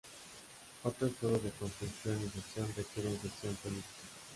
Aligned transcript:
Otros 0.83 1.11
juegos 1.19 1.43
de 1.43 1.51
construcción 1.51 2.19
y 2.25 2.29
gestión 2.31 2.65
requieren 2.75 3.19
gestión 3.21 3.55
política. 3.57 3.85